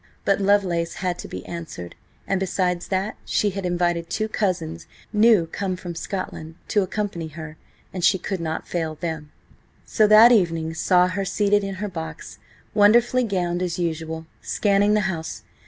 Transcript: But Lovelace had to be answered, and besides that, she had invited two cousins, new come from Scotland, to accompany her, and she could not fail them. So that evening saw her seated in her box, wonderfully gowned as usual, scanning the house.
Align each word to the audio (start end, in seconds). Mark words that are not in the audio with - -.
But 0.25 0.41
Lovelace 0.41 0.95
had 0.95 1.19
to 1.19 1.27
be 1.27 1.45
answered, 1.45 1.93
and 2.25 2.39
besides 2.39 2.87
that, 2.87 3.17
she 3.23 3.51
had 3.51 3.67
invited 3.67 4.09
two 4.09 4.27
cousins, 4.27 4.87
new 5.13 5.45
come 5.45 5.75
from 5.75 5.93
Scotland, 5.93 6.55
to 6.69 6.81
accompany 6.81 7.27
her, 7.27 7.55
and 7.93 8.03
she 8.03 8.17
could 8.17 8.39
not 8.39 8.67
fail 8.67 8.95
them. 8.95 9.31
So 9.85 10.07
that 10.07 10.31
evening 10.31 10.73
saw 10.73 11.05
her 11.05 11.23
seated 11.23 11.63
in 11.63 11.75
her 11.75 11.87
box, 11.87 12.39
wonderfully 12.73 13.23
gowned 13.25 13.61
as 13.61 13.77
usual, 13.77 14.25
scanning 14.41 14.95
the 14.95 15.01
house. 15.01 15.43